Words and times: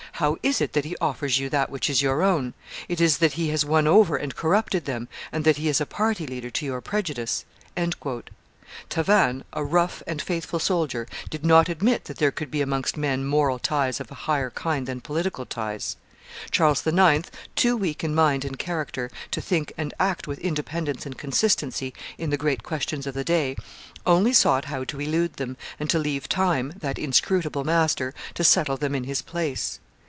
How 0.15 0.37
is 0.43 0.61
it 0.61 0.73
that 0.73 0.85
he 0.85 0.95
offers 1.01 1.39
you 1.39 1.49
that 1.49 1.71
which 1.71 1.89
is 1.89 2.03
your 2.03 2.21
own? 2.21 2.53
It 2.87 3.01
is 3.01 3.17
that 3.17 3.33
he 3.33 3.49
has 3.49 3.65
won 3.65 3.87
over 3.87 4.15
and 4.15 4.35
corrupted 4.35 4.85
them, 4.85 5.07
and 5.31 5.43
that 5.45 5.57
he 5.57 5.67
is 5.67 5.81
a 5.81 5.85
party 5.87 6.27
leader 6.27 6.51
to 6.51 6.65
your 6.65 6.79
prejudice." 6.79 7.43
Tavannes, 7.75 9.43
a 9.53 9.63
rough 9.63 10.03
and 10.05 10.21
faithful 10.21 10.59
soldier, 10.59 11.07
did 11.31 11.43
not 11.43 11.69
admit 11.69 12.03
that 12.05 12.19
there 12.19 12.29
could 12.29 12.51
be 12.51 12.61
amongst 12.61 12.97
men 12.97 13.25
moral 13.25 13.57
ties 13.57 13.99
of 13.99 14.11
a 14.11 14.29
higher 14.29 14.51
kind 14.51 14.85
than 14.85 15.01
political 15.01 15.43
ties. 15.43 15.97
Charles 16.51 16.85
IX., 16.85 17.27
too 17.55 17.75
weak 17.75 18.03
in 18.03 18.13
mind 18.13 18.45
and 18.45 18.59
character 18.59 19.09
to 19.31 19.41
think 19.41 19.73
and 19.75 19.91
act 19.99 20.27
with 20.27 20.37
independence 20.37 21.03
and 21.07 21.17
consistency 21.17 21.95
in 22.19 22.29
the 22.29 22.37
great 22.37 22.61
questions 22.61 23.07
of 23.07 23.15
the 23.15 23.23
day, 23.23 23.55
only 24.05 24.33
sought 24.33 24.65
how 24.65 24.83
to 24.83 25.01
elude 25.01 25.33
them, 25.37 25.57
and 25.79 25.89
to 25.89 25.97
leave 25.97 26.29
time, 26.29 26.73
that 26.79 26.99
inscrutable 26.99 27.63
master, 27.63 28.13
to 28.35 28.43
settle 28.43 28.77
them 28.77 28.93
in 28.93 29.05
his 29.05 29.23
place. 29.23 29.79